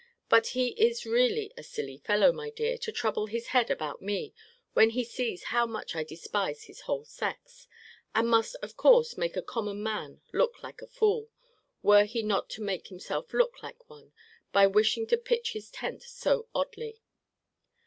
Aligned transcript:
But 0.29 0.47
he 0.57 0.69
is 0.83 1.05
really 1.05 1.53
a 1.55 1.61
silly 1.61 1.99
fellow, 1.99 2.31
my 2.31 2.49
dear, 2.49 2.75
to 2.79 2.91
trouble 2.91 3.27
his 3.27 3.49
head 3.49 3.69
about 3.69 4.01
me, 4.01 4.33
when 4.73 4.89
he 4.89 5.03
sees 5.03 5.43
how 5.53 5.67
much 5.67 5.95
I 5.95 6.03
despise 6.03 6.63
his 6.63 6.81
whole 6.81 7.05
sex; 7.05 7.67
and 8.15 8.27
must 8.27 8.55
of 8.63 8.75
course 8.75 9.15
make 9.15 9.37
a 9.37 9.43
common 9.43 9.83
man 9.83 10.21
look 10.33 10.63
like 10.63 10.81
a 10.81 10.87
fool, 10.87 11.29
were 11.83 12.05
he 12.05 12.23
not 12.23 12.49
to 12.57 12.63
make 12.63 12.87
himself 12.87 13.31
look 13.31 13.61
like 13.61 13.91
one, 13.91 14.11
by 14.51 14.65
wishing 14.65 15.05
to 15.05 15.17
pitch 15.17 15.53
his 15.53 15.69
tent 15.69 16.01
so 16.01 16.47
oddly. 16.55 17.03